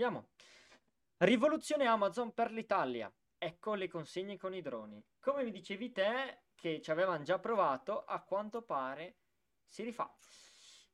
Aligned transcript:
andiamo. 0.00 0.28
Rivoluzione 1.18 1.86
Amazon 1.86 2.32
per 2.32 2.50
l'Italia. 2.50 3.12
Ecco 3.36 3.74
le 3.74 3.88
consegne 3.88 4.38
con 4.38 4.54
i 4.54 4.62
droni. 4.62 5.02
Come 5.20 5.44
mi 5.44 5.50
dicevi 5.50 5.92
te, 5.92 6.44
che 6.54 6.80
ci 6.80 6.90
avevano 6.90 7.22
già 7.22 7.38
provato, 7.38 8.04
a 8.04 8.22
quanto 8.22 8.62
pare 8.62 9.16
si 9.66 9.82
rifà. 9.82 10.10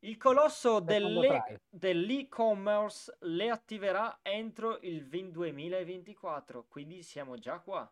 Il 0.01 0.17
colosso 0.17 0.81
dell'e- 0.81 1.63
dell'e-commerce 1.69 3.17
le 3.21 3.51
attiverà 3.51 4.19
entro 4.23 4.79
il 4.83 5.07
2024, 5.07 6.67
quindi 6.69 7.03
siamo 7.03 7.39
già 7.39 7.61
qua. 7.61 7.91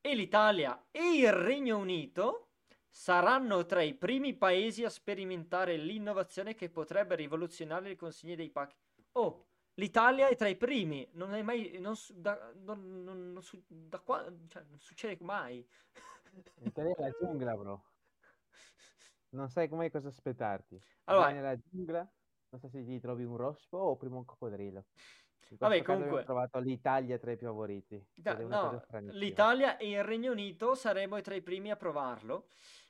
E 0.00 0.14
l'Italia 0.14 0.86
e 0.92 1.16
il 1.16 1.32
Regno 1.32 1.78
Unito 1.78 2.50
saranno 2.88 3.66
tra 3.66 3.82
i 3.82 3.94
primi 3.94 4.34
paesi 4.34 4.84
a 4.84 4.90
sperimentare 4.90 5.76
l'innovazione 5.76 6.54
che 6.54 6.70
potrebbe 6.70 7.16
rivoluzionare 7.16 7.88
le 7.88 7.96
consegne 7.96 8.36
dei 8.36 8.50
pacchi. 8.50 8.76
Oh, 9.12 9.45
l'Italia 9.76 10.28
è 10.28 10.36
tra 10.36 10.48
i 10.48 10.56
primi, 10.56 11.08
non 11.12 11.34
è 11.34 11.42
mai, 11.42 11.78
non, 11.80 11.94
da, 12.14 12.52
non, 12.64 13.02
non, 13.02 13.32
non, 13.32 13.42
da 13.66 13.98
qua, 14.00 14.24
cioè, 14.48 14.64
non 14.68 14.78
succede 14.78 15.16
mai. 15.22 15.66
L'Italia 16.56 16.94
è 16.94 17.00
la 17.00 17.10
giungla, 17.18 17.56
bro. 17.56 17.84
Non 19.30 19.48
sai 19.48 19.68
mai 19.68 19.90
cosa 19.90 20.08
aspettarti. 20.08 20.80
Allora, 21.04 21.26
Vai 21.26 21.34
nella 21.34 21.58
giungla, 21.58 22.08
non 22.50 22.60
so 22.60 22.68
se 22.68 22.84
ti 22.84 23.00
trovi 23.00 23.24
un 23.24 23.36
rospo 23.36 23.76
o 23.76 23.96
prima 23.96 24.16
un 24.16 24.24
coccodrillo. 24.24 24.84
Vabbè, 25.48 25.82
comunque... 25.82 26.20
ho 26.22 26.24
trovato 26.24 26.58
l'Italia 26.58 27.18
tra 27.18 27.30
i 27.30 27.36
più 27.36 27.46
favoriti. 27.46 28.04
Da, 28.14 28.36
no, 28.38 28.82
l'Italia 29.12 29.76
e 29.76 29.90
il 29.90 30.02
Regno 30.02 30.32
Unito 30.32 30.74
saremo 30.74 31.20
tra 31.20 31.34
i 31.34 31.42
primi 31.42 31.70
a 31.70 31.76
provarlo. 31.76 32.48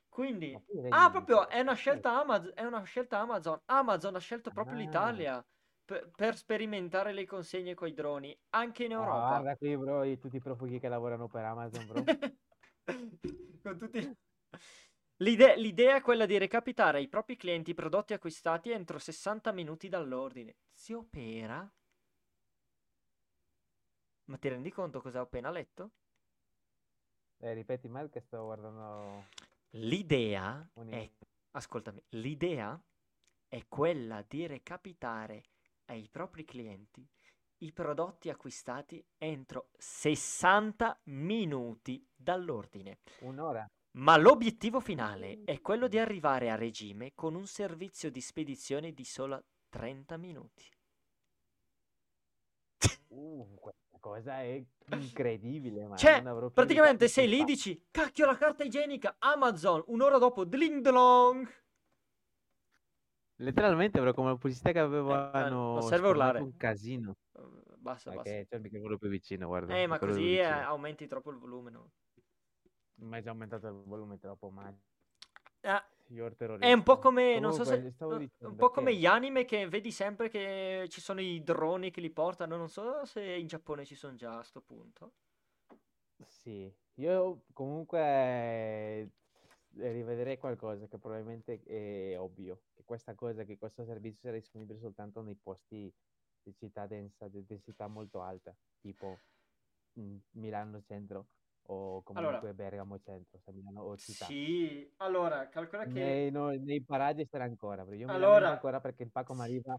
Quindi, 0.08 0.58
ah, 0.88 1.10
proprio 1.10 1.48
è 1.48 1.60
una 1.60 1.74
scelta 1.74 2.18
Amazon. 2.18 2.52
È 2.54 2.64
una 2.64 2.82
scelta 2.84 3.18
Amazon. 3.18 3.60
Amazon 3.66 4.14
ha 4.14 4.18
scelto 4.18 4.50
proprio 4.50 4.76
ah. 4.76 4.78
l'Italia 4.78 5.46
per, 5.86 6.10
per, 6.14 6.36
sperimentare 6.36 7.12
le 7.12 7.24
consegne 7.24 7.74
con 7.74 7.88
i 7.88 7.94
droni 7.94 8.36
anche 8.50 8.84
in 8.84 8.92
Europa. 8.92 9.24
Ah, 9.24 9.28
guarda 9.40 9.56
qui, 9.56 9.76
bro, 9.76 10.18
tutti 10.18 10.36
i 10.36 10.40
profughi 10.40 10.78
che 10.78 10.88
lavorano 10.88 11.28
per 11.28 11.44
Amazon, 11.44 11.86
bro. 11.86 12.04
con 13.62 13.78
tutti. 13.78 14.16
L'idea, 15.20 15.54
l'idea 15.54 15.96
è 15.96 16.02
quella 16.02 16.26
di 16.26 16.36
recapitare 16.36 16.98
ai 16.98 17.08
propri 17.08 17.36
clienti 17.36 17.70
i 17.70 17.74
prodotti 17.74 18.12
acquistati 18.12 18.70
entro 18.70 18.98
60 18.98 19.50
minuti 19.52 19.88
dall'ordine. 19.88 20.56
Si 20.70 20.92
opera? 20.92 21.66
Ma 24.24 24.36
ti 24.36 24.48
rendi 24.48 24.70
conto 24.70 25.00
cosa 25.00 25.20
ho 25.20 25.22
appena 25.22 25.50
letto? 25.50 25.92
Eh, 27.38 27.54
ripeti 27.54 27.88
mal 27.88 28.10
che 28.10 28.20
sto 28.20 28.44
guardando. 28.44 29.28
L'idea 29.70 30.68
è, 30.86 31.10
ascoltami, 31.52 32.02
l'idea 32.10 32.78
è 33.48 33.66
quella 33.68 34.22
di 34.26 34.46
recapitare 34.46 35.44
ai 35.86 36.08
propri 36.10 36.44
clienti 36.44 37.06
i 37.58 37.72
prodotti 37.72 38.28
acquistati 38.28 39.02
entro 39.16 39.70
60 39.78 41.00
minuti 41.04 42.06
dall'ordine. 42.14 42.98
Un'ora. 43.20 43.66
Ma 43.92 44.16
l'obiettivo 44.18 44.80
finale 44.80 45.42
è 45.44 45.60
quello 45.62 45.88
di 45.88 45.98
arrivare 45.98 46.50
a 46.50 46.54
regime 46.54 47.12
con 47.14 47.34
un 47.34 47.46
servizio 47.46 48.10
di 48.10 48.20
spedizione 48.20 48.92
di 48.92 49.04
solo 49.04 49.44
30 49.70 50.16
minuti. 50.18 50.64
Uh, 53.08 53.58
cosa 53.98 54.42
è 54.42 54.62
incredibile. 54.90 55.86
Ma 55.86 55.96
cioè, 55.96 56.22
praticamente 56.52 57.08
sei 57.08 57.26
lì 57.26 57.40
e 57.40 57.44
dici, 57.44 57.86
cacchio 57.90 58.26
la 58.26 58.36
carta 58.36 58.64
igienica, 58.64 59.16
Amazon, 59.18 59.82
un'ora 59.86 60.18
dopo, 60.18 60.44
dling 60.44 60.86
dong. 60.86 61.48
Letteralmente, 63.36 63.98
però, 63.98 64.14
come 64.14 64.28
la 64.28 64.36
pubblicità 64.36 64.72
che 64.72 64.78
avevano... 64.78 65.32
Eh, 65.32 65.48
non 65.48 65.82
serve 65.82 66.08
urlare. 66.08 66.40
Un 66.40 66.56
casino. 66.56 67.16
Uh, 67.32 67.62
basta, 67.76 68.10
basta. 68.10 68.30
c'è 68.30 68.46
il 68.50 68.60
microfono 68.60 68.98
più 68.98 69.08
vicino, 69.08 69.46
guarda. 69.46 69.76
Eh, 69.76 69.86
ma 69.86 69.98
così 69.98 70.36
eh, 70.36 70.44
aumenti 70.44 71.06
troppo 71.06 71.30
il 71.30 71.36
volume, 71.36 71.70
no? 71.70 71.90
Ma 72.96 73.18
è 73.18 73.22
già 73.22 73.30
aumentato 73.30 73.66
il 73.68 73.82
volume 73.84 74.18
troppo, 74.18 74.48
ma... 74.50 74.74
Ah, 75.62 75.84
è 76.60 76.72
un 76.72 76.82
po' 76.84 76.98
come, 76.98 77.40
non 77.40 77.52
so 77.52 77.64
se, 77.64 77.92
un 77.98 78.54
po' 78.54 78.70
come 78.70 78.94
gli 78.94 79.06
anime 79.06 79.44
che 79.44 79.66
vedi 79.68 79.90
sempre 79.90 80.28
che 80.28 80.86
ci 80.88 81.00
sono 81.00 81.20
i 81.20 81.42
droni 81.42 81.90
che 81.90 82.00
li 82.00 82.10
portano, 82.10 82.56
non 82.56 82.68
so 82.68 83.04
se 83.04 83.22
in 83.22 83.48
Giappone 83.48 83.84
ci 83.84 83.96
sono 83.96 84.14
già 84.14 84.38
a 84.38 84.42
sto 84.44 84.60
punto. 84.60 85.14
Sì, 86.24 86.72
io 86.94 87.42
comunque 87.52 89.10
rivedrei 89.78 90.38
qualcosa 90.38 90.86
che 90.86 90.98
probabilmente 90.98 91.62
è 91.62 92.18
ovvio, 92.18 92.62
che 92.74 92.82
questa 92.84 93.14
cosa, 93.14 93.44
che 93.44 93.58
questo 93.58 93.84
servizio 93.84 94.20
sarà 94.22 94.36
disponibile 94.36 94.78
soltanto 94.78 95.22
nei 95.22 95.36
posti 95.36 95.92
di 96.42 96.54
città 96.54 96.86
densa, 96.86 97.28
di 97.28 97.44
densità 97.44 97.86
molto 97.86 98.20
alta, 98.20 98.56
tipo 98.80 99.18
mm, 99.98 100.16
Milano 100.32 100.80
centro 100.82 101.28
o 101.68 102.02
comunque 102.02 102.36
allora, 102.36 102.54
Bergamo 102.54 102.98
centro, 103.00 103.40
Milano 103.52 103.82
o 103.82 103.96
città. 103.96 104.26
Sì, 104.26 104.88
allora, 104.98 105.48
calcola 105.48 105.84
che... 105.84 105.92
Nei, 105.92 106.30
no, 106.30 106.50
nei 106.50 106.82
paraggi 106.82 107.26
sarà 107.26 107.44
ancora, 107.44 107.84
perché 107.84 108.00
io 108.00 108.08
allora... 108.08 108.50
ancora 108.50 108.80
perché 108.80 109.02
il 109.02 109.10
pacco 109.10 109.34
mi 109.34 109.40
arriva 109.40 109.76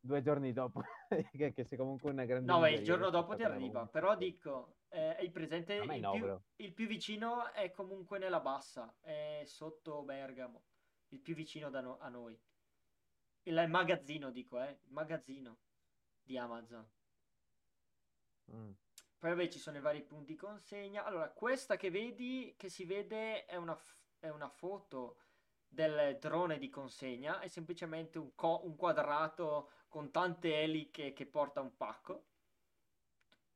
due 0.00 0.22
giorni 0.22 0.52
dopo, 0.52 0.82
che, 1.32 1.52
che 1.52 1.64
sei 1.64 1.78
comunque 1.78 2.10
una 2.10 2.24
grande... 2.24 2.50
No, 2.50 2.60
beh, 2.60 2.72
il 2.72 2.84
giorno 2.84 3.10
dopo 3.10 3.34
ti 3.34 3.42
arriva, 3.42 3.86
però 3.86 4.16
dico, 4.16 4.78
eh, 4.88 5.16
hai 5.18 5.30
presente, 5.30 5.74
il, 5.74 6.00
no, 6.00 6.12
più, 6.12 6.40
il, 6.56 6.72
più, 6.72 6.86
vicino 6.86 7.52
è 7.52 7.70
comunque 7.70 8.18
nella 8.18 8.40
bassa, 8.40 8.96
è 9.00 9.42
sotto 9.44 10.02
Bergamo, 10.02 10.64
il 11.08 11.20
più 11.20 11.34
vicino 11.34 11.68
no, 11.68 11.98
a 11.98 12.08
noi. 12.08 12.38
Il, 13.42 13.56
il, 13.56 13.68
magazzino, 13.68 14.30
dico, 14.30 14.60
eh, 14.60 14.70
il 14.70 14.92
magazzino 14.92 15.58
di 16.22 16.38
Amazon. 16.38 16.86
Mm. 18.52 18.70
Poi 19.18 19.30
vabbè 19.30 19.48
ci 19.48 19.58
sono 19.58 19.78
i 19.78 19.80
vari 19.80 20.02
punti 20.02 20.36
consegna. 20.36 21.04
Allora, 21.04 21.30
questa 21.30 21.76
che 21.76 21.90
vedi, 21.90 22.54
che 22.56 22.68
si 22.68 22.84
vede, 22.84 23.46
è 23.46 23.56
una, 23.56 23.76
è 24.20 24.28
una 24.28 24.48
foto 24.48 25.18
del 25.66 26.18
drone 26.20 26.58
di 26.58 26.68
consegna. 26.68 27.40
È 27.40 27.48
semplicemente 27.48 28.18
un, 28.18 28.34
co- 28.34 28.64
un 28.64 28.76
quadrato 28.76 29.70
con 29.88 30.10
tante 30.10 30.60
eliche 30.60 31.12
che 31.12 31.26
porta 31.26 31.60
un 31.60 31.76
pacco. 31.76 32.26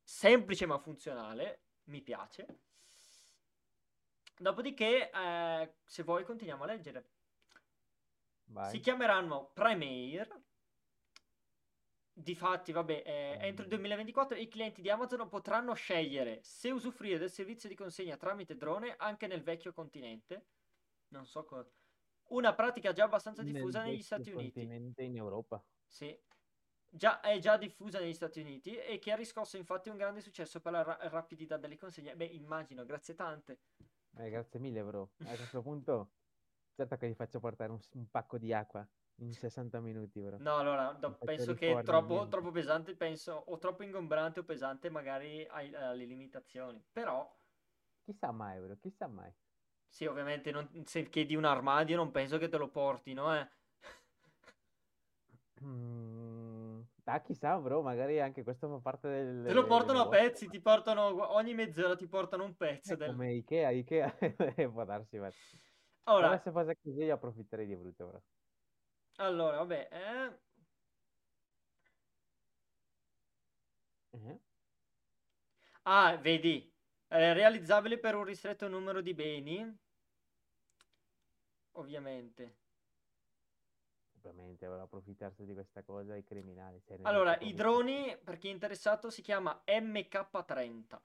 Semplice 0.03 0.67
ma 0.67 0.79
funzionale. 0.79 1.67
Mi 1.85 2.01
piace. 2.01 2.47
Dopodiché, 4.39 5.11
eh, 5.11 5.75
se 5.85 6.03
vuoi, 6.03 6.25
continuiamo 6.25 6.65
a 6.65 6.67
leggere. 6.67 7.11
Vai. 8.45 8.71
Si 8.71 8.81
chiameranno 8.81 9.51
Premiere 9.53 10.43
Difatti, 12.15 12.73
vabbè, 12.73 13.03
eh, 13.07 13.39
entro 13.41 13.63
il 13.63 13.71
2024 13.71 14.37
i 14.37 14.47
clienti 14.47 14.83
di 14.83 14.91
Amazon 14.91 15.27
potranno 15.29 15.73
scegliere 15.73 16.41
se 16.43 16.71
usufruire 16.71 17.17
del 17.17 17.31
servizio 17.31 17.71
di 17.71 17.75
consegna 17.75 18.19
tramite 18.19 18.55
drone 18.55 18.97
anche 18.99 19.27
nel 19.27 19.43
vecchio 19.43 19.73
continente. 19.73 20.45
Non 21.09 21.25
so 21.27 21.45
cosa. 21.45 21.71
Una 22.29 22.55
pratica 22.55 22.93
già 22.93 23.05
abbastanza 23.05 23.43
diffusa 23.43 23.83
negli 23.83 24.03
Stati 24.03 24.31
Uniti. 24.31 24.61
in 24.61 25.17
Europa. 25.17 25.63
Sì. 25.93 26.19
Già, 26.89 27.21
è 27.21 27.39
già 27.39 27.59
diffusa 27.59 27.99
negli 27.99 28.15
Stati 28.15 28.41
Uniti 28.41 28.77
e 28.77 28.99
che 28.99 29.13
ha 29.13 29.17
riscosso 29.17 29.59
infatti 29.59 29.91
un 29.91 29.97
grande 29.97 30.21
successo 30.21 30.61
per 30.61 30.73
la 30.73 30.83
ra- 30.83 30.99
rapidità 31.03 31.59
delle 31.59 31.77
consegne. 31.77 32.17
Beh, 32.17 32.25
immagino, 32.25 32.85
grazie 32.85 33.15
tante. 33.15 33.61
Eh, 34.17 34.31
grazie 34.31 34.59
mille, 34.59 34.83
bro. 34.83 35.11
A 35.19 35.37
questo 35.37 35.61
punto, 35.61 36.13
certo 36.75 36.97
che 36.97 37.09
gli 37.09 37.15
faccio 37.15 37.41
portare 37.41 37.73
un, 37.73 37.79
un 37.95 38.11
pacco 38.11 38.39
di 38.39 38.53
acqua 38.55 38.87
in 39.17 39.33
60 39.33 39.81
minuti, 39.81 40.21
bro. 40.21 40.39
No, 40.39 40.57
allora, 40.57 40.93
do- 40.93 41.19
penso 41.25 41.55
che 41.55 41.79
è 41.79 41.83
troppo, 41.83 42.27
troppo, 42.29 42.51
pesante, 42.51 42.95
penso, 42.95 43.45
o 43.47 43.59
troppo 43.59 43.83
ingombrante 43.83 44.41
o 44.41 44.45
pesante 44.45 44.89
magari 44.89 45.47
hai, 45.47 45.75
alle 45.75 46.05
limitazioni, 46.05 46.83
però... 46.91 47.31
Chissà 48.05 48.33
mai, 48.33 48.59
bro, 48.61 48.77
chissà 48.81 49.07
mai. 49.07 49.33
Sì, 49.89 50.07
ovviamente 50.07 50.51
non, 50.51 50.69
se 50.87 51.09
chiedi 51.11 51.37
un 51.37 51.45
armadio 51.45 51.97
non 51.97 52.11
penso 52.11 52.39
che 52.39 52.49
te 52.49 52.57
lo 52.57 52.69
portino, 52.69 53.35
eh. 53.37 53.47
Mm, 55.65 56.81
ah, 57.05 57.21
chissà, 57.21 57.59
bro, 57.59 57.83
magari 57.83 58.21
anche 58.21 58.43
questo 58.43 58.69
fa 58.69 58.79
parte 58.79 59.09
del... 59.09 59.45
Te 59.47 59.53
lo 59.53 59.65
portano 59.65 60.03
a 60.03 60.09
pezzi, 60.09 60.49
ti 60.49 60.61
portano, 60.61 61.35
ogni 61.35 61.55
mezz'ora 61.55 61.95
ti 61.95 62.07
portano 62.07 62.45
un 62.45 62.57
pezzo. 62.57 62.95
Eh, 62.95 62.97
del... 62.97 63.11
Come 63.11 63.33
Ikea, 63.35 63.71
Ikea, 63.71 64.17
può 64.73 64.85
darsi, 64.85 65.19
ma... 65.19 65.31
Ora... 66.05 66.37
se 66.39 66.51
fosse 66.51 66.79
così 66.83 67.03
io 67.03 67.15
approfitterei 67.15 67.67
di 67.67 67.77
brutto, 67.77 68.07
bro. 68.07 68.23
Allora, 69.17 69.59
vabbè, 69.59 69.89
eh. 69.93 70.41
Eh? 74.15 74.41
Ah, 75.83 76.17
vedi, 76.17 76.73
è 77.07 77.33
realizzabile 77.33 77.99
per 77.99 78.15
un 78.15 78.25
ristretto 78.25 78.69
numero 78.69 79.01
di 79.01 79.15
beni. 79.15 79.79
Ovviamente. 81.73 82.62
Ovviamente, 84.25 84.67
ora 84.67 84.83
approfittarsi 84.83 85.45
di 85.45 85.53
questa 85.53 85.83
cosa 85.83 86.15
i 86.15 86.23
criminali. 86.23 86.83
Allora, 87.03 87.37
i 87.41 87.55
droni, 87.55 88.17
per 88.23 88.39
chi 88.39 88.49
è 88.49 88.53
interessato, 88.53 89.11
si 89.11 89.21
chiama 89.21 89.63
MK30. 89.67 91.01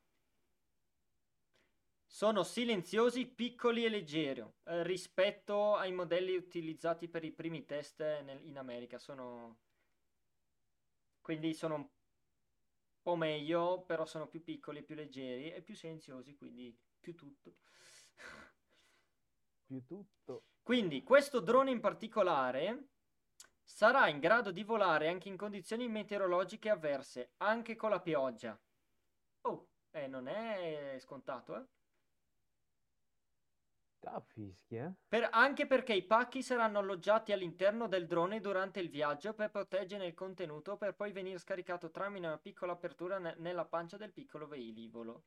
Sono 2.05 2.43
silenziosi, 2.43 3.25
piccoli 3.25 3.85
e 3.85 3.89
leggeri 3.89 4.41
eh, 4.63 4.83
rispetto 4.83 5.75
ai 5.75 5.91
modelli 5.91 6.35
utilizzati 6.35 7.09
per 7.09 7.23
i 7.23 7.31
primi 7.31 7.65
test 7.65 7.99
nel- 7.99 8.45
in 8.45 8.57
America. 8.57 8.97
Sono... 8.97 9.57
Quindi 11.19 11.53
sono 11.53 11.91
po' 13.07 13.15
meglio, 13.15 13.83
però 13.83 14.05
sono 14.05 14.27
più 14.27 14.43
piccoli, 14.43 14.83
più 14.83 14.93
leggeri 14.93 15.53
e 15.53 15.61
più 15.61 15.75
silenziosi, 15.75 16.35
quindi 16.35 16.77
più 16.99 17.15
tutto. 17.15 17.55
Più 19.65 19.85
tutto. 19.85 20.43
Quindi 20.61 21.03
questo 21.03 21.39
drone 21.39 21.71
in 21.71 21.79
particolare 21.79 22.89
sarà 23.67 24.07
in 24.07 24.19
grado 24.19 24.51
di 24.51 24.63
volare 24.63 25.09
anche 25.09 25.27
in 25.27 25.35
condizioni 25.37 25.89
meteorologiche 25.89 26.69
avverse, 26.69 27.33
anche 27.37 27.75
con 27.75 27.89
la 27.89 27.99
pioggia. 27.99 28.57
Oh, 29.41 29.69
eh, 29.91 30.07
non 30.07 30.27
è 30.27 30.97
scontato, 30.99 31.55
eh? 31.57 31.65
Ah, 34.05 34.21
fischia. 34.21 34.95
Per- 35.07 35.27
anche 35.31 35.67
perché 35.67 35.93
i 35.93 36.05
pacchi 36.05 36.41
saranno 36.41 36.79
alloggiati 36.79 37.31
all'interno 37.33 37.87
del 37.87 38.07
drone 38.07 38.39
durante 38.39 38.79
il 38.79 38.89
viaggio 38.89 39.33
per 39.33 39.51
proteggere 39.51 40.05
il 40.07 40.13
contenuto 40.13 40.77
per 40.77 40.95
poi 40.95 41.11
venire 41.11 41.37
scaricato 41.39 41.91
tramite 41.91 42.25
una 42.25 42.37
piccola 42.37 42.71
apertura 42.71 43.19
ne- 43.19 43.35
nella 43.37 43.65
pancia 43.65 43.97
del 43.97 44.13
piccolo 44.13 44.47
velivolo. 44.47 45.25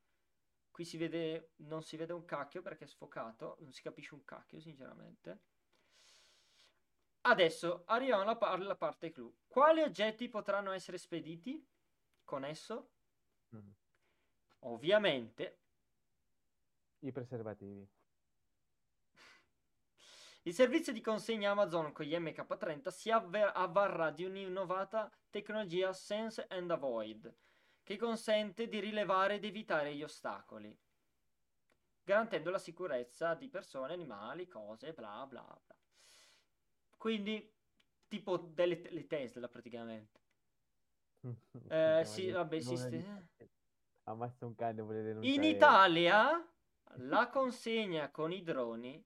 Qui 0.71 0.85
si 0.85 0.97
vede, 0.97 1.53
non 1.57 1.83
si 1.83 1.97
vede 1.97 2.13
un 2.15 2.25
cacchio 2.25 2.63
perché 2.63 2.85
è 2.85 2.89
sfocato, 2.89 3.57
non 3.61 3.73
si 3.73 3.83
capisce 3.83 4.15
un 4.15 4.25
cacchio 4.25 4.61
sinceramente. 4.61 5.41
Adesso 7.22 7.82
arriviamo 7.87 8.22
alla, 8.22 8.37
par- 8.37 8.55
alla 8.55 8.76
parte 8.76 9.11
clou. 9.11 9.34
Quali 9.46 9.82
oggetti 9.82 10.28
potranno 10.28 10.72
essere 10.72 10.96
spediti 10.96 11.67
con 12.25 12.44
esso? 12.44 12.93
Mm. 13.55 13.70
Ovviamente 14.61 15.58
I 17.00 17.12
preservativi. 17.12 17.87
Il 20.43 20.55
servizio 20.55 20.93
di 20.93 21.00
consegna 21.00 21.50
Amazon 21.50 21.93
con 21.93 22.06
gli 22.06 22.14
MK30 22.14 22.88
si 22.88 23.11
avver- 23.11 23.52
avvarrà 23.55 24.11
di 24.11 24.25
un'innovata 24.25 25.11
tecnologia 25.28 25.93
Sense 25.93 26.46
and 26.49 26.70
Avoid 26.70 27.34
che 27.82 27.96
consente 27.96 28.69
di 28.69 28.78
rilevare 28.78 29.34
ed 29.34 29.44
evitare 29.44 29.94
gli 29.94 30.02
ostacoli, 30.02 30.78
garantendo 32.02 32.50
la 32.50 32.58
sicurezza 32.58 33.34
di 33.34 33.49
persone, 33.49 33.94
animali, 33.94 34.46
cose, 34.46 34.93
bla 34.93 35.26
bla 35.26 35.43
bla. 35.64 35.80
Quindi, 37.00 37.50
tipo 38.08 38.37
delle 38.37 38.82
le 38.91 39.06
Tesla 39.06 39.49
praticamente. 39.49 40.20
Eh, 41.73 42.02
sì, 42.05 42.31
vabbè, 42.31 42.61
sì, 42.61 42.76
sti- 42.76 43.05
Ammazza 44.05 44.44
un 44.44 44.55
cane, 44.55 44.82
vuole 44.82 45.00
In 45.00 45.05
denunciare. 45.05 45.49
Italia 45.49 46.47
la 46.97 47.29
consegna 47.29 48.11
con 48.11 48.32
i 48.32 48.43
droni 48.43 49.02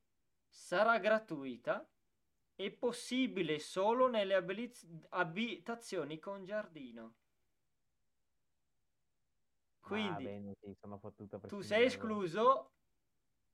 sarà 0.51 0.99
gratuita 0.99 1.89
e 2.57 2.73
possibile 2.73 3.61
solo 3.61 4.09
nelle 4.09 4.35
abiliz- 4.35 5.07
abitazioni 5.11 6.19
con 6.19 6.45
giardino. 6.45 7.15
Ah, 9.83 9.87
Quindi 9.87 10.25
bene, 10.25 10.55
sì, 10.61 10.77
tu 11.49 11.61
sei 11.61 11.87
escluso. 11.87 12.71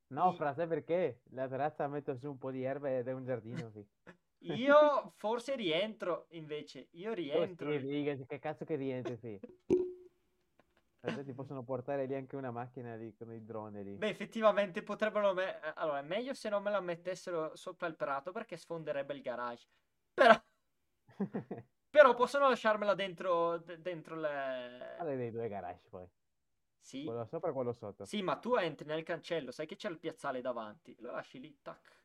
No, 0.07 0.31
fra, 0.33 0.53
sai 0.53 0.67
perché? 0.67 1.21
La 1.31 1.47
terrazza 1.47 1.87
metto 1.87 2.15
su 2.15 2.29
un 2.29 2.37
po' 2.37 2.51
di 2.51 2.63
erba 2.63 2.89
ed 2.89 3.07
è 3.07 3.11
un 3.13 3.23
giardino, 3.23 3.69
sì. 3.71 3.85
Io 4.43 5.13
forse 5.17 5.55
rientro 5.55 6.25
invece. 6.31 6.87
Io 6.91 7.11
Oh, 7.11 7.13
rientro. 7.13 7.71
sì, 7.71 7.79
figa, 7.79 8.15
che 8.25 8.39
cazzo 8.39 8.65
che 8.65 8.75
rientri, 8.75 9.17
sì. 9.17 9.39
Adesso 11.03 11.23
ti 11.23 11.33
possono 11.33 11.63
portare 11.63 12.05
lì 12.05 12.13
anche 12.13 12.35
una 12.35 12.51
macchina 12.51 12.95
lì 12.95 13.15
con 13.15 13.33
i 13.33 13.43
droni 13.43 13.83
lì. 13.83 13.95
Beh, 13.95 14.09
effettivamente 14.09 14.83
potrebbero. 14.83 15.33
me- 15.33 15.59
Allora, 15.75 15.99
è 15.99 16.03
meglio 16.03 16.33
se 16.33 16.49
non 16.49 16.61
me 16.61 16.69
la 16.69 16.79
mettessero 16.79 17.55
sopra 17.55 17.87
il 17.87 17.95
prato 17.95 18.31
perché 18.31 18.55
sfonderebbe 18.55 19.13
il 19.13 19.21
garage. 19.21 19.67
Però, 20.13 20.33
però 21.89 22.13
possono 22.13 22.49
lasciarmela 22.49 22.93
dentro, 22.93 23.57
de- 23.57 23.81
dentro 23.81 24.15
le. 24.15 24.93
Quale 24.97 25.15
dei 25.15 25.31
due 25.31 25.47
garage 25.47 25.87
poi? 25.89 26.07
Sì. 26.79 27.03
Quello 27.03 27.25
sopra 27.25 27.49
e 27.49 27.53
quello 27.53 27.73
sotto? 27.73 28.05
Sì, 28.05 28.21
ma 28.21 28.37
tu 28.37 28.55
entri 28.55 28.85
nel 28.85 29.03
cancello, 29.03 29.51
sai 29.51 29.65
che 29.65 29.75
c'è 29.75 29.89
il 29.89 29.97
piazzale 29.99 30.41
davanti, 30.41 30.95
lo 30.99 31.11
lasci 31.11 31.39
lì, 31.39 31.57
tac. 31.61 31.99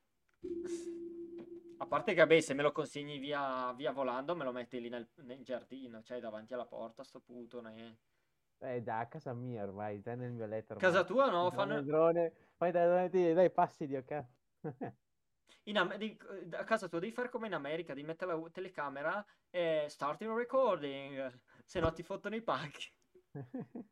A 1.78 1.87
parte 1.87 2.14
che, 2.14 2.26
beh, 2.26 2.40
se 2.40 2.55
me 2.55 2.62
lo 2.62 2.73
consegni 2.73 3.19
via, 3.19 3.73
via 3.75 3.93
volando, 3.93 4.34
me 4.34 4.44
lo 4.44 4.52
metti 4.52 4.81
lì 4.81 4.88
nel, 4.88 5.06
nel 5.25 5.43
giardino, 5.44 6.02
cioè 6.02 6.20
davanti 6.20 6.55
alla 6.55 6.64
porta, 6.64 7.05
sto 7.05 7.20
puto. 7.20 7.61
ne- 7.61 7.96
Eh, 8.58 8.81
da 8.82 9.00
a 9.00 9.06
casa 9.06 9.34
mia 9.34 9.62
ormai, 9.62 10.00
stai 10.00 10.17
nel 10.17 10.32
mio 10.32 10.46
letto 10.46 10.73
ormai. 10.75 10.88
Casa 10.90 11.05
tua 11.05 11.28
no, 11.28 11.50
fanno... 11.50 11.76
il 11.78 11.84
drone, 11.84 12.32
fai 12.56 12.73
dai, 12.73 12.87
dai, 12.88 13.11
dai, 13.11 13.34
dai 13.34 13.50
passi 13.50 13.87
di 13.87 13.96
ok. 13.96 14.25
In 15.64 15.76
Am- 15.76 15.96
di- 15.96 16.17
a 16.52 16.64
casa 16.64 16.88
tua 16.88 16.99
devi 17.00 17.12
fare 17.12 17.28
come 17.28 17.46
in 17.49 17.52
America, 17.55 17.93
devi 17.93 18.06
mettere 18.06 18.32
la 18.34 18.49
telecamera 18.50 19.25
e 19.50 19.87
starting 19.88 20.34
recording, 20.34 21.40
se 21.64 21.81
no 21.81 21.93
ti 21.93 22.02
fottono 22.02 22.37
i 22.37 22.43
pacchi. 22.43 22.90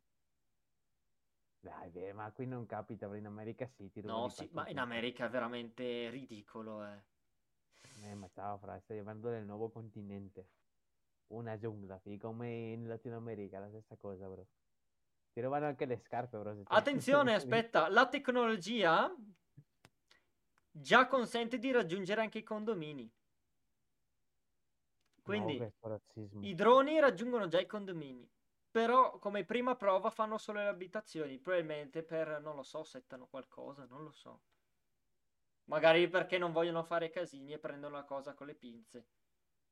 Dai, 1.60 1.88
beh, 1.90 2.12
ma 2.12 2.30
qui 2.30 2.46
non 2.46 2.66
capita, 2.66 3.06
in 3.16 3.26
America 3.26 3.66
sì, 3.66 3.90
ti 3.90 4.02
No, 4.02 4.28
sì, 4.28 4.48
ma 4.52 4.68
in. 4.68 4.78
America 4.78 5.24
è 5.26 5.30
veramente 5.30 6.10
ridicolo, 6.10 6.84
eh. 6.84 7.02
Eh, 8.04 8.14
ma 8.14 8.28
ciao, 8.34 8.58
fra, 8.58 8.78
stai 8.80 8.98
arrivando 8.98 9.30
nel 9.30 9.44
nuovo 9.46 9.70
continente. 9.70 10.46
Una 11.28 11.56
giungla, 11.56 11.98
sì, 11.98 12.18
come 12.18 12.72
in 12.72 12.86
Latino 12.86 13.16
America, 13.16 13.58
la 13.58 13.68
stessa 13.68 13.96
cosa, 13.96 14.26
bro. 14.28 14.46
Ti 15.32 15.40
rubano 15.40 15.66
anche 15.66 15.86
le 15.86 15.96
scarpe, 15.96 16.36
bro. 16.38 16.54
Attenzione, 16.68 17.34
aspetta, 17.34 17.88
la 17.88 18.06
tecnologia 18.06 19.12
già 20.70 21.06
consente 21.06 21.58
di 21.58 21.72
raggiungere 21.72 22.20
anche 22.20 22.38
i 22.38 22.42
condomini. 22.42 23.10
Quindi 25.22 25.56
No, 25.56 26.00
i 26.40 26.54
droni 26.54 27.00
raggiungono 27.00 27.48
già 27.48 27.58
i 27.58 27.66
condomini, 27.66 28.28
però 28.70 29.18
come 29.18 29.44
prima 29.44 29.74
prova 29.76 30.10
fanno 30.10 30.36
solo 30.36 30.60
le 30.60 30.68
abitazioni, 30.68 31.38
probabilmente 31.38 32.02
per, 32.02 32.38
non 32.42 32.54
lo 32.56 32.62
so, 32.62 32.84
settano 32.84 33.26
qualcosa, 33.30 33.86
non 33.86 34.02
lo 34.02 34.12
so. 34.12 34.42
Magari 35.66 36.08
perché 36.08 36.38
non 36.38 36.52
vogliono 36.52 36.82
fare 36.82 37.10
casini 37.10 37.52
e 37.52 37.58
prendono 37.58 37.94
la 37.96 38.04
cosa 38.04 38.34
con 38.34 38.46
le 38.46 38.54
pinze 38.54 39.08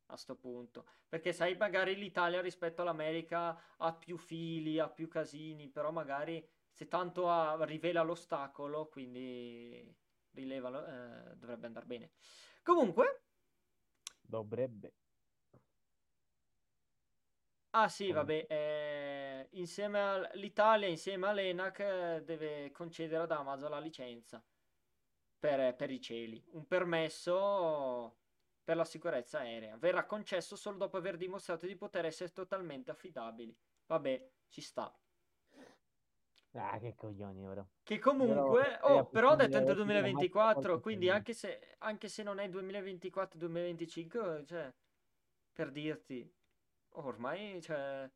a 0.06 0.16
sto 0.16 0.36
punto. 0.36 0.86
Perché 1.08 1.32
sai, 1.32 1.56
magari 1.56 1.94
l'Italia 1.96 2.40
rispetto 2.40 2.82
all'America 2.82 3.58
ha 3.78 3.94
più 3.94 4.16
fili, 4.16 4.78
ha 4.78 4.88
più 4.88 5.08
casini, 5.08 5.68
però 5.70 5.90
magari 5.90 6.46
se 6.70 6.88
tanto 6.88 7.28
ha- 7.30 7.56
rivela 7.64 8.02
l'ostacolo, 8.02 8.88
quindi 8.88 9.94
rilevalo, 10.32 10.86
eh, 10.86 11.36
dovrebbe 11.36 11.66
andare 11.66 11.86
bene. 11.86 12.10
Comunque, 12.62 13.22
Dovrebbe. 14.22 14.92
ah 17.74 17.88
sì, 17.88 18.12
vabbè, 18.12 18.46
eh, 18.48 19.48
insieme 19.52 20.00
all'Italia, 20.00 20.86
insieme 20.88 21.28
all'ENAC, 21.28 21.78
eh, 21.80 22.22
deve 22.25 22.70
concedere 22.70 23.22
ad 23.25 23.30
Amazon 23.32 23.70
la 23.70 23.78
licenza 23.80 24.42
per, 25.42 25.75
per 25.75 25.90
i 25.90 26.00
cieli. 26.00 26.40
Un 26.52 26.68
permesso 26.68 28.18
per 28.62 28.76
la 28.76 28.84
sicurezza 28.84 29.40
aerea. 29.40 29.76
Verrà 29.76 30.06
concesso 30.06 30.54
solo 30.54 30.76
dopo 30.76 30.96
aver 30.96 31.16
dimostrato 31.16 31.66
di 31.66 31.75
poter 31.75 32.04
essere 32.04 32.30
totalmente 32.30 32.92
affidabili. 32.92 33.52
Vabbè, 33.87 34.30
ci 34.49 34.61
sta. 34.61 34.96
Ah, 36.52 36.78
che 36.78 36.94
coglioni, 36.94 37.44
bro. 37.44 37.70
Che 37.82 37.99
comunque, 37.99 38.62
Però, 38.62 38.99
oh, 38.99 39.06
però 39.06 39.30
ha 39.30 39.37
detto 39.37 39.56
entro 39.56 39.75
che 39.75 39.80
la 39.80 39.84
macchina 39.84 40.00
2024, 40.02 40.61
porti 40.61 40.82
quindi 40.82 41.11
anche 41.11 41.32
se, 41.32 41.75
anche 41.78 42.06
se 42.08 42.22
non 42.22 42.38
è 42.38 42.49
2024-2025, 42.49 44.44
cioè, 44.46 44.72
per 45.52 45.72
dirti, 45.72 46.32
ormai, 46.90 47.61
cioè, 47.61 48.08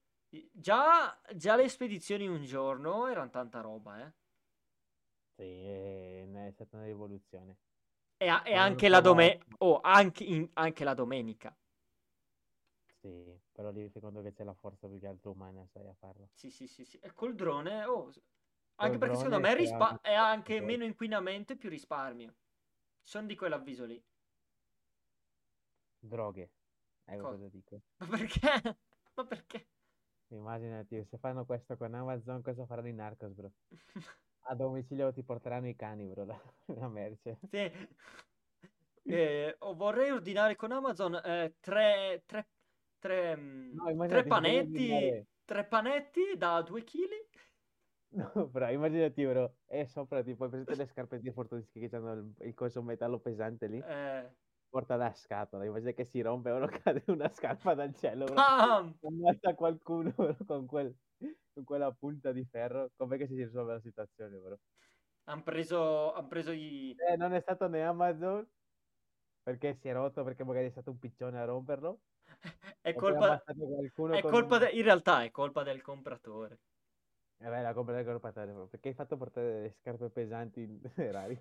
già, 0.53 1.19
già 1.35 1.57
le 1.57 1.69
spedizioni 1.69 2.29
un 2.29 2.45
giorno 2.45 3.09
erano 3.09 3.31
tanta 3.31 3.61
roba, 3.61 4.07
eh. 4.07 4.13
Sì, 5.37 5.43
è, 5.43 6.27
è 6.29 6.51
stata 6.53 6.77
una 6.77 6.87
rivoluzione. 6.87 7.57
E, 8.19 8.29
a- 8.29 8.43
e 8.45 8.55
anche 8.55 8.89
la 8.89 9.01
dome- 9.01 9.39
oh, 9.59 9.81
anche, 9.81 10.25
in- 10.25 10.49
anche 10.55 10.85
la 10.85 10.95
domenica. 10.95 11.55
Sì, 13.01 13.39
però 13.53 13.71
lì 13.71 13.89
secondo 13.91 14.23
che 14.23 14.33
c'è 14.33 14.43
la 14.43 14.55
forza 14.55 14.89
più 14.89 14.99
che 14.99 15.07
altro 15.07 15.31
umana, 15.31 15.65
sai, 15.73 15.87
a 15.87 15.95
farlo. 15.95 16.29
Sì, 16.33 16.51
sì, 16.51 16.67
sì, 16.67 16.85
sì. 16.85 16.99
E 17.01 17.13
col 17.13 17.35
drone, 17.35 17.85
oh, 17.85 18.11
anche 18.77 18.99
perché 18.99 19.17
secondo 19.17 19.41
me 19.41 19.55
rispa- 19.55 20.01
è 20.01 20.13
anche 20.15 20.61
meno 20.61 20.85
inquinamento 20.85 21.53
e 21.53 21.57
più 21.57 21.69
risparmio. 21.69 22.35
Sono 23.03 23.27
di 23.27 23.35
quell'avviso 23.37 23.85
lì. 23.85 24.03
Droghe, 26.01 26.49
ecco 27.05 27.21
Cosa? 27.23 27.37
cosa 27.37 27.49
dico. 27.51 27.83
Ma 27.99 28.07
perché? 28.07 28.41
Ma 29.15 29.25
perché? 29.27 29.67
Immaginati, 30.29 31.05
se 31.05 31.19
fanno 31.19 31.45
questo 31.45 31.77
con 31.77 31.93
Amazon, 31.95 32.41
cosa 32.41 32.65
faranno 32.65 32.87
i 32.89 32.93
narcos, 32.93 33.33
bro? 33.33 33.51
A 34.49 34.55
domicilio 34.55 35.13
ti 35.13 35.23
porteranno 35.23 35.69
i 35.69 35.75
cani, 35.75 36.07
bro, 36.07 36.25
la, 36.25 36.41
la 36.67 36.89
merce. 36.89 37.39
Sì. 37.49 37.71
Eh, 39.09 39.57
oh, 39.61 39.75
vorrei 39.75 40.11
ordinare 40.11 40.57
con 40.57 40.73
Amazon 40.73 41.15
eh, 41.25 41.55
tre, 41.61 42.23
tre, 42.27 42.49
tre, 42.99 43.37
mm, 43.37 43.75
No, 43.75 44.07
tre 44.07 44.25
panetti, 44.25 45.27
tre 45.45 45.65
panetti 45.65 46.37
da 46.37 46.63
due 46.63 46.83
chili. 46.83 47.15
No, 48.17 48.47
bro, 48.47 48.69
immaginati, 48.69 49.27
bro, 49.27 49.57
e 49.67 49.85
sopra, 49.85 50.23
tipo, 50.23 50.45
hai 50.45 50.51
presente 50.51 50.75
le 50.77 50.87
scarpe 50.87 51.19
di 51.19 51.31
fortunistiche 51.31 51.89
che 51.89 51.97
hanno 51.97 52.13
il, 52.13 52.35
il 52.47 52.55
coso 52.55 52.81
metallo 52.81 53.19
pesante 53.19 53.67
lì? 53.67 53.79
Eh, 53.79 54.31
porta 54.71 54.97
la 54.97 55.13
scatola, 55.13 55.65
invece 55.65 55.93
che 55.93 56.05
si 56.05 56.21
rompe 56.21 56.51
uno 56.51 56.67
cade 56.83 57.03
una 57.09 57.29
scarpa 57.29 57.75
dal 57.75 57.95
cielo, 57.95 58.25
bro. 58.25 58.37
Ammazza 58.37 59.55
qualcuno 59.55 60.13
bro, 60.17 60.37
con, 60.47 60.67
quel, 60.67 60.97
con 61.57 61.65
quella 61.65 61.91
punta 61.91 62.33
di 62.33 62.45
ferro, 62.45 62.91
com'è 62.97 63.17
che 63.17 63.27
si 63.27 63.35
risolve 63.35 63.73
la 63.73 63.81
situazione, 63.81 64.37
bro? 64.37 64.59
Hanno 65.25 65.43
preso, 65.43 66.13
han 66.13 66.29
preso 66.29 66.51
i... 66.51 66.95
Eh, 66.95 67.17
non 67.17 67.33
è 67.33 67.41
stato 67.41 67.67
né 67.67 67.83
Amazon, 67.83 68.47
perché 69.43 69.75
si 69.81 69.89
è 69.89 69.93
rotto, 69.95 70.23
perché 70.23 70.45
magari 70.45 70.67
è 70.67 70.71
stato 70.71 70.91
un 70.91 70.99
piccione 70.99 71.41
a 71.41 71.45
romperlo. 71.45 72.01
È 72.83 72.95
colpa... 72.95 73.43
È 73.43 74.21
colpa 74.21 74.57
un- 74.57 74.61
de- 74.61 74.71
In 74.71 74.83
realtà 74.83 75.25
è 75.25 75.31
colpa 75.31 75.63
del 75.63 75.81
compratore. 75.83 76.59
Eh 77.39 77.49
beh, 77.51 77.61
la 77.61 77.75
compra 77.75 77.95
del 77.95 78.05
bro, 78.05 78.67
perché 78.67 78.89
hai 78.89 78.95
fatto 78.95 79.17
portare 79.19 79.53
delle 79.53 79.71
scarpe 79.71 80.09
pesanti 80.09 80.63
in 80.63 80.81
Ferrari? 80.89 81.39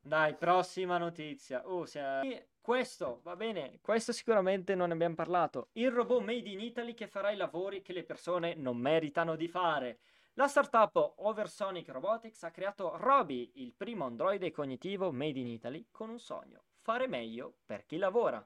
Dai, 0.00 0.36
prossima 0.36 0.96
notizia. 0.96 1.68
Oh, 1.68 1.86
sia- 1.86 2.22
Questo, 2.60 3.20
va 3.24 3.34
bene, 3.34 3.78
questo 3.80 4.12
sicuramente 4.12 4.74
non 4.74 4.88
ne 4.88 4.94
abbiamo 4.94 5.16
parlato. 5.16 5.68
Il 5.72 5.90
robot 5.90 6.22
made 6.22 6.48
in 6.48 6.60
Italy 6.60 6.94
che 6.94 7.08
farà 7.08 7.30
i 7.30 7.36
lavori 7.36 7.82
che 7.82 7.92
le 7.92 8.04
persone 8.04 8.54
non 8.54 8.76
meritano 8.76 9.34
di 9.34 9.48
fare. 9.48 9.98
La 10.34 10.46
startup 10.48 11.14
Oversonic 11.16 11.88
Robotics 11.88 12.42
ha 12.44 12.50
creato 12.50 12.96
Roby, 12.96 13.52
il 13.56 13.72
primo 13.74 14.04
androide 14.04 14.50
cognitivo 14.50 15.12
made 15.12 15.38
in 15.38 15.46
Italy, 15.46 15.88
con 15.90 16.10
un 16.10 16.18
sogno, 16.18 16.64
fare 16.80 17.06
meglio 17.06 17.58
per 17.64 17.84
chi 17.86 17.98
lavora. 17.98 18.44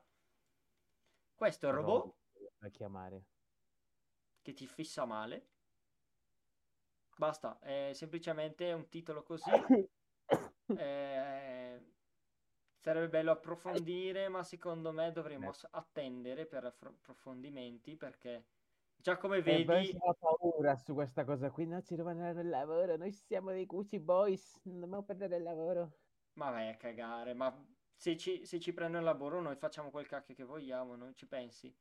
Questo 1.35 1.67
è 1.67 1.69
il 1.69 1.75
robot 1.77 2.15
a 2.61 2.69
chiamare. 2.69 3.25
che 4.43 4.53
ti 4.53 4.67
fissa 4.67 5.05
male. 5.05 5.47
Basta, 7.19 7.59
è 7.59 7.91
semplicemente 7.95 8.73
un 8.73 8.89
titolo 8.89 9.23
così. 9.25 9.69
Eh, 10.73 11.97
sarebbe 12.77 13.09
bello 13.09 13.33
approfondire, 13.33 14.29
ma 14.29 14.45
secondo 14.45 14.93
me 14.93 15.11
dovremmo 15.13 15.53
s- 15.53 15.69
attendere 15.71 16.47
per 16.47 16.65
approfondimenti 16.67 17.97
perché 17.97 18.49
già 18.97 19.17
come 19.19 19.43
E 19.43 19.61
poi 19.63 19.85
vedi, 19.85 19.99
ho 19.99 20.15
paura 20.15 20.77
su 20.77 20.95
questa 20.95 21.25
cosa 21.25 21.51
qui, 21.51 21.67
no, 21.67 21.81
ci 21.83 21.97
rubaneranno 21.97 22.41
il 22.41 22.49
lavoro, 22.49 22.97
noi 22.97 23.11
siamo 23.13 23.51
dei 23.51 23.67
Gucci 23.67 23.99
Boys, 23.99 24.61
non 24.65 24.79
dobbiamo 24.81 25.03
perdere 25.05 25.37
il 25.39 25.43
lavoro. 25.43 25.99
ma 26.35 26.51
vai 26.51 26.69
a 26.69 26.77
cagare, 26.79 27.35
ma 27.35 27.67
se 27.95 28.17
ci, 28.17 28.47
se 28.47 28.59
ci 28.61 28.73
prendono 28.73 29.01
il 29.01 29.05
lavoro 29.11 29.41
noi 29.43 29.57
facciamo 29.57 29.91
quel 29.91 30.07
cacchio 30.07 30.35
che 30.35 30.45
vogliamo, 30.45 30.95
non 30.97 31.15
ci 31.15 31.27
pensi? 31.27 31.77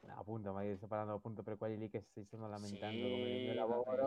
No, 0.00 0.18
appunto, 0.18 0.52
ma 0.52 0.62
io 0.62 0.76
sto 0.76 0.86
parlando 0.86 1.14
appunto 1.14 1.42
per 1.42 1.56
quelli 1.56 1.78
lì 1.78 1.88
che 1.88 2.00
si 2.02 2.22
stanno 2.24 2.46
lamentando 2.46 3.08
come 3.08 3.26
nel 3.28 3.40
mio 3.40 3.54
Sì, 3.54 3.54
lavoro, 3.54 4.03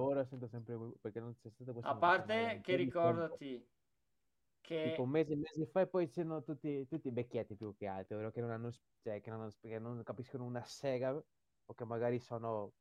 lavoro 0.00 0.24
sento 0.24 0.46
sempre 0.48 0.76
perché 1.00 1.20
non 1.20 1.34
c'è 1.34 1.50
stato 1.50 1.72
questo 1.72 1.92
A 1.92 1.96
parte 1.96 2.60
che 2.62 2.76
ricordati 2.76 3.68
che 4.62 4.76
tipo 4.88 5.02
un 5.02 5.10
mese 5.10 5.32
e 5.32 5.36
mesi 5.36 5.66
fa 5.66 5.82
e 5.82 5.88
poi 5.88 6.06
sono 6.08 6.42
tutti, 6.42 6.86
tutti 6.86 7.10
vecchietti 7.10 7.56
più 7.56 7.74
che 7.76 7.86
altro? 7.86 8.30
Che 8.30 8.40
non 8.40 8.50
hanno, 8.50 8.70
cioè, 9.02 9.20
che 9.20 9.30
non, 9.30 9.40
hanno- 9.42 9.50
che 9.60 9.78
non 9.78 10.02
capiscono 10.02 10.44
una 10.44 10.64
sega 10.64 11.12
o 11.14 11.74
che 11.74 11.84
magari 11.84 12.18
sono, 12.18 12.72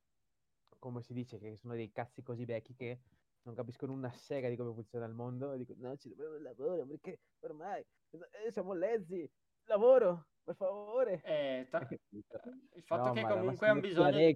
come 0.79 1.01
si 1.01 1.13
dice, 1.13 1.37
che 1.39 1.55
sono 1.57 1.73
dei 1.73 1.91
cazzi 1.91 2.21
così 2.23 2.45
vecchi 2.45 2.73
che 2.75 2.99
non 3.43 3.53
capiscono 3.55 3.93
una 3.93 4.11
sega 4.11 4.49
di 4.49 4.55
come 4.55 4.73
funziona 4.73 5.05
il 5.05 5.13
mondo 5.13 5.51
e 5.53 5.57
dicono 5.57 5.89
no, 5.89 5.97
ci 5.97 6.09
dobbiamo 6.09 6.37
lavoro 6.37 6.85
perché 6.85 7.19
ormai 7.39 7.83
eh, 8.45 8.51
siamo 8.51 8.73
lezzi, 8.73 9.29
lavoro, 9.65 10.27
per 10.43 10.55
favore. 10.55 11.21
eh, 11.23 11.67
ta- 11.69 11.87
il 12.75 12.83
fatto 12.83 13.09
No, 13.09 13.13
che 13.13 13.25
comunque 13.25 13.67
sono 13.67 13.71
hanno 13.71 13.81
bisogno, 13.81 14.35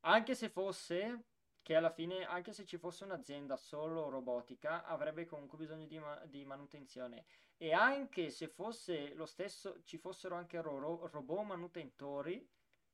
anche 0.00 0.34
se 0.34 0.48
fosse, 0.50 1.24
che 1.64 1.74
alla 1.74 1.88
fine, 1.90 2.26
anche 2.26 2.52
se 2.52 2.66
ci 2.66 2.76
fosse 2.76 3.04
un'azienda 3.04 3.56
solo 3.56 4.10
robotica, 4.10 4.84
avrebbe 4.84 5.24
comunque 5.24 5.56
bisogno 5.56 5.86
di, 5.86 5.98
ma- 5.98 6.22
di 6.26 6.44
manutenzione. 6.44 7.24
E 7.56 7.72
anche 7.72 8.28
se 8.28 8.48
fosse 8.48 9.14
lo 9.14 9.24
stesso, 9.24 9.82
ci 9.82 9.96
fossero 9.96 10.34
anche 10.34 10.60
ro- 10.60 10.78
ro- 10.78 11.06
robot 11.06 11.42
manutentori, 11.46 12.46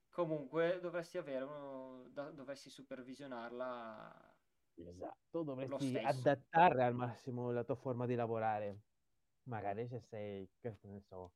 comunque 0.09 0.79
dovresti 0.81 1.19
avere 1.19 1.45
uno, 1.47 2.07
da- 2.11 2.31
dovresti 2.31 2.71
supervisionarla. 2.71 4.35
Esatto, 4.77 5.43
dovresti 5.43 5.97
adattare 5.97 6.85
al 6.85 6.95
massimo 6.95 7.51
la 7.51 7.65
tua 7.65 7.75
forma 7.75 8.07
di 8.07 8.15
lavorare. 8.15 8.83
Magari 9.49 9.89
se 9.89 9.99
sei, 9.99 10.49
che 10.61 10.79
ne 10.83 11.01
so, 11.01 11.33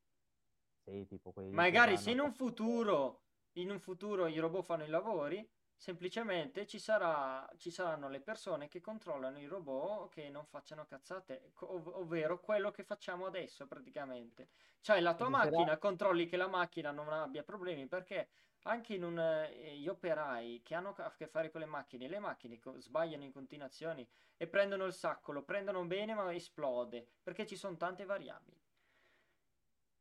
sei 0.84 1.04
tipo 1.08 1.32
quelli 1.32 1.50
Magari 1.50 1.98
se 1.98 2.12
in 2.12 2.20
un 2.20 2.32
futuro, 2.32 3.22
in 3.54 3.70
un 3.70 3.80
futuro 3.80 4.28
i 4.28 4.38
robot 4.38 4.62
fanno 4.62 4.84
i 4.84 4.88
lavori, 4.88 5.44
semplicemente 5.76 6.66
ci 6.66 6.78
sarà, 6.78 7.48
ci 7.56 7.70
saranno 7.70 8.08
le 8.08 8.20
persone 8.20 8.68
che 8.68 8.80
controllano 8.80 9.38
i 9.38 9.46
robot 9.46 10.10
che 10.12 10.28
non 10.30 10.46
facciano 10.46 10.86
cazzate, 10.86 11.52
ov- 11.60 11.94
ovvero 11.96 12.40
quello 12.40 12.70
che 12.70 12.84
facciamo 12.84 13.26
adesso 13.26 13.66
praticamente. 13.66 14.48
Cioè 14.80 15.00
la 15.00 15.14
tua 15.14 15.30
sarà- 15.30 15.50
macchina, 15.50 15.78
controlli 15.78 16.26
che 16.26 16.36
la 16.36 16.48
macchina 16.48 16.90
non 16.90 17.08
abbia 17.12 17.42
problemi 17.42 17.86
perché 17.86 18.28
anche 18.66 18.94
in 18.94 19.04
un, 19.04 19.18
eh, 19.18 19.76
gli 19.76 19.88
operai 19.88 20.62
che 20.62 20.74
hanno 20.74 20.94
a 20.96 21.12
che 21.12 21.26
fare 21.26 21.50
con 21.50 21.60
le 21.60 21.66
macchine, 21.66 22.08
le 22.08 22.18
macchine 22.18 22.58
co- 22.58 22.78
sbagliano 22.80 23.24
in 23.24 23.32
continuazione 23.32 24.08
e 24.36 24.46
prendono 24.48 24.84
il 24.86 24.92
sacco, 24.94 25.32
lo 25.32 25.42
prendono 25.44 25.84
bene 25.84 26.14
ma 26.14 26.32
esplode 26.34 27.06
perché 27.22 27.46
ci 27.46 27.56
sono 27.56 27.76
tante 27.76 28.04
variabili. 28.06 28.58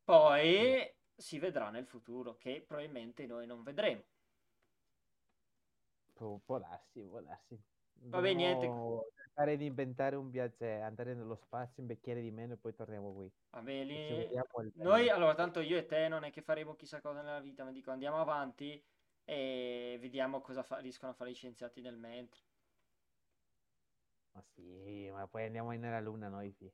Poi 0.05 0.93
si 1.15 1.39
vedrà 1.39 1.69
nel 1.69 1.85
futuro, 1.85 2.37
che 2.37 2.63
probabilmente 2.65 3.25
noi 3.25 3.45
non 3.45 3.63
vedremo. 3.63 4.03
Può, 6.13 6.39
può 6.45 6.59
darsi, 6.59 7.01
può 7.01 7.21
darsi. 7.21 7.59
Vabbè, 7.93 8.33
niente. 8.33 8.67
Cercare 9.15 9.57
di 9.57 9.65
inventare 9.65 10.15
un 10.15 10.29
viaggio, 10.29 10.65
andare 10.65 11.13
nello 11.13 11.35
spazio, 11.35 11.81
invecchiare 11.81 12.21
di 12.21 12.31
meno 12.31 12.53
e 12.53 12.57
poi 12.57 12.75
torniamo 12.75 13.13
qui. 13.13 13.31
Vabbè, 13.51 13.83
lì- 13.83 14.35
al 14.37 14.71
Noi, 14.75 15.09
allora, 15.09 15.35
tanto 15.35 15.59
io 15.59 15.77
e 15.77 15.85
te 15.85 16.07
non 16.07 16.23
è 16.23 16.31
che 16.31 16.41
faremo 16.41 16.75
chissà 16.75 17.01
cosa 17.01 17.21
nella 17.21 17.39
vita, 17.39 17.63
ma 17.63 17.71
dico 17.71 17.91
andiamo 17.91 18.19
avanti 18.19 18.83
e 19.25 19.97
vediamo 19.99 20.41
cosa 20.41 20.63
fa- 20.63 20.79
riescono 20.79 21.11
a 21.11 21.15
fare 21.15 21.31
i 21.31 21.35
scienziati 21.35 21.81
nel 21.81 21.97
mentre. 21.97 22.41
Ma 24.33 24.41
sì, 24.53 25.09
ma 25.11 25.27
poi 25.27 25.45
andiamo 25.45 25.71
nella 25.71 25.99
luna 25.99 26.27
noi, 26.27 26.51
fi. 26.51 26.71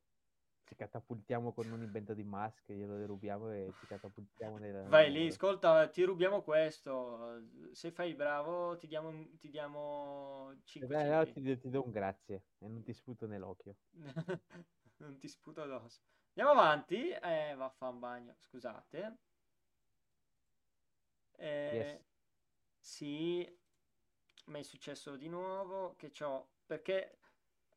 Ci 0.69 0.75
catapultiamo 0.75 1.51
con 1.51 1.71
un 1.71 1.81
invento 1.81 2.13
di 2.13 2.23
Musk, 2.23 2.71
glielo 2.71 2.95
derubiamo 2.97 3.51
e 3.51 3.73
ci 3.79 3.87
catapultiamo 3.87 4.57
nella 4.57 4.83
Vai 4.83 5.11
lì, 5.11 5.25
ascolta, 5.25 5.87
ti 5.89 6.03
rubiamo 6.03 6.43
questo. 6.43 7.41
Se 7.71 7.89
fai 7.89 8.13
bravo, 8.13 8.77
ti 8.77 8.85
diamo, 8.85 9.11
ti 9.39 9.49
diamo 9.49 10.51
Eh 10.53 10.61
5 10.65 10.87
beh, 10.87 11.01
allora 11.01 11.25
ti, 11.25 11.41
do- 11.41 11.57
ti 11.57 11.69
do 11.71 11.83
un 11.83 11.89
grazie 11.89 12.43
e 12.59 12.67
non 12.67 12.83
ti 12.83 12.93
sputo 12.93 13.25
nell'occhio. 13.25 13.77
Non 14.97 15.17
ti 15.17 15.27
sputo 15.27 15.61
addosso. 15.63 16.01
Andiamo 16.35 16.59
avanti. 16.59 17.09
Eh, 17.09 17.55
vaffanbagno, 17.55 18.35
scusate. 18.37 19.17
Eh, 21.37 21.71
Yes. 21.73 22.05
Sì, 22.81 23.59
mi 24.47 24.59
è 24.59 24.63
successo 24.63 25.15
di 25.15 25.29
nuovo 25.29 25.95
che 25.95 26.11
c'ho 26.11 26.49
perché 26.65 27.18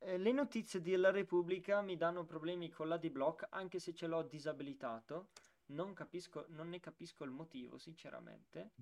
eh, 0.02 0.18
le 0.18 0.32
notizie 0.32 0.80
della 0.80 1.10
Repubblica 1.10 1.80
mi 1.82 1.96
danno 1.96 2.24
problemi 2.24 2.68
con 2.70 2.88
la 2.88 2.96
D-Block 2.96 3.46
anche 3.50 3.78
se 3.78 3.94
ce 3.94 4.06
l'ho 4.06 4.22
disabilitato. 4.22 5.30
Non 5.66 5.94
capisco, 5.94 6.44
non 6.48 6.68
ne 6.68 6.80
capisco 6.80 7.24
il 7.24 7.30
motivo, 7.30 7.78
sinceramente. 7.78 8.72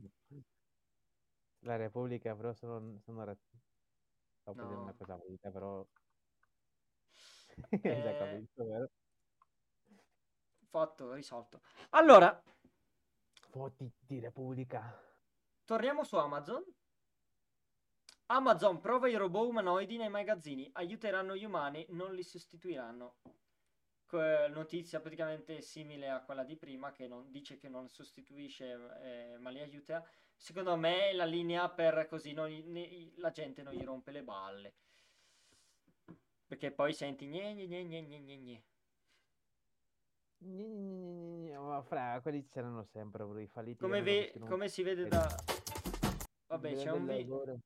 La 1.60 1.76
Repubblica 1.76 2.34
però 2.36 2.52
sono, 2.52 2.98
sono 3.00 3.24
ra- 3.24 3.36
Stavo 4.40 4.56
per 4.56 4.66
dire 4.66 4.76
No. 4.76 4.82
una 4.82 4.94
cosa 4.94 5.16
brutta, 5.16 5.50
però... 5.50 5.86
Hai 7.84 7.96
già 8.02 8.10
Eh, 8.10 8.14
capito, 8.14 8.64
vero? 8.64 8.90
Fatto, 10.70 11.12
risolto. 11.12 11.60
Allora, 11.90 12.42
Foti 13.50 13.92
di 13.98 14.18
Repubblica. 14.20 14.80
torniamo 15.64 16.04
su 16.04 16.16
Amazon. 16.16 16.62
Amazon 18.32 18.78
prova 18.78 19.08
i 19.08 19.16
robot 19.16 19.48
umanoidi 19.48 19.96
nei 19.96 20.08
magazzini, 20.08 20.70
aiuteranno 20.74 21.34
gli 21.34 21.44
umani, 21.44 21.84
non 21.88 22.14
li 22.14 22.22
sostituiranno. 22.22 23.16
Que- 24.06 24.48
notizia 24.48 25.00
praticamente 25.00 25.60
simile 25.60 26.08
a 26.08 26.22
quella 26.22 26.44
di 26.44 26.56
prima, 26.56 26.92
che 26.92 27.08
non, 27.08 27.28
dice 27.30 27.56
che 27.56 27.68
non 27.68 27.88
sostituisce, 27.88 28.78
eh, 29.02 29.36
ma 29.38 29.50
li 29.50 29.60
aiuta. 29.60 30.08
Secondo 30.36 30.76
me 30.76 31.10
è 31.10 31.12
la 31.12 31.24
linea 31.24 31.68
per 31.70 32.06
così 32.08 32.32
non 32.32 32.50
ne- 32.66 33.10
la 33.16 33.30
gente 33.32 33.64
non 33.64 33.72
gli 33.72 33.82
rompe 33.82 34.12
le 34.12 34.22
balle. 34.22 34.74
Perché 36.46 36.70
poi 36.70 36.92
senti 36.92 37.26
gne 37.26 37.54
gne 37.54 37.66
gne 37.66 38.02
gne 38.04 38.20
gne 38.20 38.36
gne 38.38 38.64
Ma 41.58 41.82
fra, 41.82 42.20
quelli 42.22 42.46
c'erano 42.46 42.84
sempre, 42.84 43.24
i 43.42 43.46
falliti 43.48 43.78
Come, 43.80 44.02
ve- 44.02 44.32
come 44.48 44.68
si 44.68 44.82
vede 44.82 45.06
da... 45.08 45.28
Vabbè, 46.46 46.74
c'è 46.74 46.90
un 46.90 47.06
video... 47.06 47.60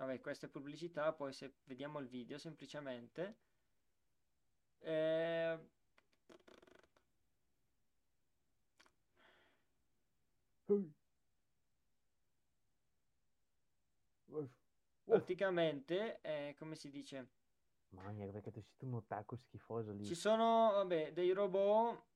Vabbè, 0.00 0.18
questa 0.18 0.46
è 0.46 0.48
pubblicità, 0.48 1.12
poi 1.12 1.30
se 1.34 1.56
vediamo 1.64 1.98
il 1.98 2.08
video 2.08 2.38
semplicemente. 2.38 3.36
Eh, 4.78 5.58
praticamente, 15.04 16.20
eh, 16.22 16.54
come 16.58 16.76
si 16.76 16.88
dice? 16.88 17.32
Mamma 17.90 18.12
mia, 18.12 18.32
perché 18.32 18.50
tu 18.50 18.62
sei 18.62 18.88
un 18.88 18.94
otaku 18.94 19.36
schifoso 19.36 19.92
lì. 19.92 20.06
Ci 20.06 20.14
sono, 20.14 20.70
vabbè, 20.76 21.12
dei 21.12 21.32
robot 21.32 22.09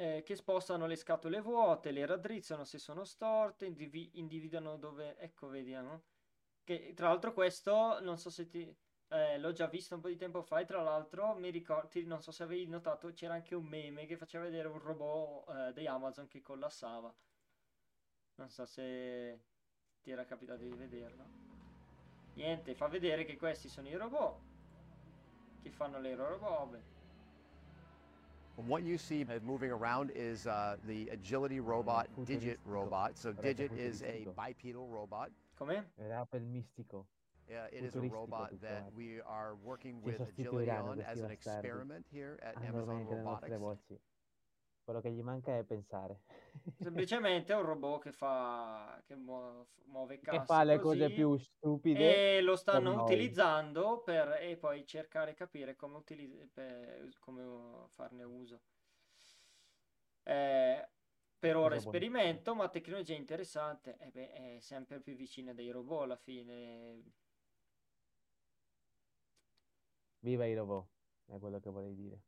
eh, 0.00 0.22
che 0.24 0.34
spostano 0.34 0.86
le 0.86 0.96
scatole 0.96 1.42
vuote, 1.42 1.90
le 1.90 2.06
raddrizzano 2.06 2.64
se 2.64 2.78
sono 2.78 3.04
storte, 3.04 3.66
indivi- 3.66 4.12
individuano 4.14 4.78
dove... 4.78 5.18
Ecco, 5.18 5.48
vediamo. 5.48 6.04
Che 6.64 6.94
tra 6.94 7.08
l'altro 7.08 7.34
questo, 7.34 8.00
non 8.00 8.16
so 8.16 8.30
se 8.30 8.48
ti... 8.48 8.74
eh, 9.08 9.38
l'ho 9.38 9.52
già 9.52 9.66
visto 9.66 9.94
un 9.94 10.00
po' 10.00 10.08
di 10.08 10.16
tempo 10.16 10.40
fa 10.42 10.60
e 10.60 10.64
tra 10.64 10.80
l'altro 10.82 11.34
mi 11.34 11.50
ricordi, 11.50 12.06
non 12.06 12.22
so 12.22 12.32
se 12.32 12.42
avevi 12.44 12.66
notato, 12.66 13.12
c'era 13.12 13.34
anche 13.34 13.54
un 13.54 13.66
meme 13.66 14.06
che 14.06 14.16
faceva 14.16 14.44
vedere 14.44 14.68
un 14.68 14.78
robot 14.78 15.48
eh, 15.50 15.72
di 15.74 15.86
Amazon 15.86 16.28
che 16.28 16.40
collassava. 16.40 17.14
Non 18.36 18.48
so 18.48 18.64
se 18.64 19.44
ti 20.00 20.10
era 20.10 20.24
capitato 20.24 20.62
di 20.62 20.74
vederlo. 20.74 21.24
Niente, 22.34 22.74
fa 22.74 22.88
vedere 22.88 23.24
che 23.24 23.36
questi 23.36 23.68
sono 23.68 23.88
i 23.88 23.96
robot 23.96 24.40
che 25.60 25.70
fanno 25.70 26.00
le 26.00 26.14
loro 26.14 26.38
robe. 26.38 26.89
What 28.66 28.82
you 28.82 28.98
see 28.98 29.24
moving 29.44 29.70
around 29.70 30.12
is 30.14 30.46
uh, 30.46 30.76
the 30.86 31.08
agility 31.08 31.60
robot 31.60 32.08
Digit 32.24 32.58
robot. 32.64 33.16
So 33.18 33.32
Digit 33.32 33.72
is 33.72 34.02
a 34.02 34.26
bipedal 34.36 34.88
robot. 34.88 35.30
Com'è? 35.58 35.82
Era 35.98 36.26
per 36.30 36.40
mistico. 36.40 37.06
Uh, 37.50 37.66
it 37.72 37.84
is 37.84 37.96
a 37.96 38.00
robot 38.00 38.52
that 38.62 38.84
we 38.94 39.20
are 39.26 39.56
working 39.64 40.00
with 40.02 40.20
agility 40.20 40.70
on 40.70 41.00
as 41.00 41.18
an 41.20 41.30
experiment 41.32 42.06
here 42.12 42.38
at 42.42 42.56
Amazon 42.62 43.04
veramente 43.04 43.10
le 43.10 43.22
nostre 43.22 43.58
Robotics. 43.58 44.09
Quello 44.90 45.04
che 45.04 45.12
gli 45.12 45.22
manca 45.22 45.56
è 45.56 45.62
pensare. 45.62 46.22
Semplicemente 46.82 47.52
è 47.52 47.56
un 47.56 47.62
robot 47.62 48.02
che 48.02 48.10
fa 48.10 49.00
che 49.06 49.14
muo- 49.14 49.68
muove 49.84 50.18
che 50.18 50.22
casse 50.26 50.44
fa 50.46 50.64
le 50.64 50.80
cose 50.80 51.10
più 51.10 51.36
stupide. 51.36 52.38
e 52.38 52.40
lo 52.40 52.56
stanno 52.56 53.04
utilizzando 53.04 54.02
per 54.02 54.38
e 54.40 54.56
poi 54.56 54.84
cercare 54.84 55.30
di 55.30 55.36
capire 55.36 55.76
come, 55.76 55.98
utili- 55.98 56.44
per- 56.52 57.08
come 57.20 57.42
uh, 57.44 57.86
farne 57.90 58.24
uso. 58.24 58.62
Eh, 60.24 60.88
per 61.38 61.56
ora 61.56 61.76
Cosa 61.76 61.82
buona. 61.82 61.98
esperimento, 61.98 62.54
ma 62.56 62.68
tecnologia 62.68 63.14
interessante, 63.14 63.96
eh 63.96 64.10
beh, 64.10 64.32
è 64.32 64.58
sempre 64.58 64.98
più 64.98 65.14
vicina 65.14 65.52
dei 65.52 65.70
robot 65.70 66.02
alla 66.02 66.16
fine. 66.16 67.00
Viva 70.18 70.46
i 70.46 70.54
robot, 70.56 70.88
è 71.26 71.38
quello 71.38 71.60
che 71.60 71.70
vorrei 71.70 71.94
dire. 71.94 72.20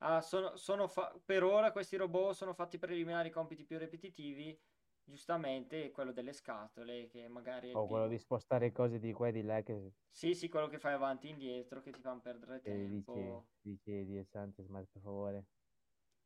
Ah, 0.00 0.20
sono, 0.20 0.54
sono 0.56 0.86
fa- 0.86 1.20
per 1.24 1.42
ora 1.42 1.72
questi 1.72 1.96
robot 1.96 2.32
sono 2.34 2.54
fatti 2.54 2.78
per 2.78 2.90
eliminare 2.90 3.28
i 3.28 3.30
compiti 3.32 3.64
più 3.64 3.78
ripetitivi, 3.78 4.56
giustamente 5.02 5.90
quello 5.90 6.12
delle 6.12 6.32
scatole, 6.32 7.06
che 7.08 7.26
magari 7.28 7.70
è 7.70 7.78
O 7.78 7.80
più- 7.80 7.86
quello 7.86 8.08
di 8.08 8.18
spostare 8.18 8.72
cose 8.72 8.98
di 8.98 9.14
qua 9.14 9.28
e 9.28 9.32
di 9.32 9.40
là 9.42 9.62
che, 9.62 9.94
Sì, 10.10 10.34
sì, 10.34 10.48
quello 10.50 10.66
che 10.68 10.78
fai 10.78 10.92
avanti 10.92 11.28
e 11.28 11.30
indietro, 11.30 11.80
che 11.80 11.92
ti 11.92 12.00
fanno 12.02 12.20
perdere 12.20 12.60
dice, 12.88 13.40
tempo. 13.40 13.48
dice 13.60 14.04
di 14.04 14.22
Sanchez, 14.24 14.66
ma 14.68 14.84
per 14.84 15.00
favore. 15.02 15.46